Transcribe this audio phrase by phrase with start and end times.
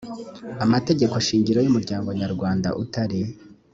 [0.65, 3.19] amategeko shingiro y umuryango nyarwanda utari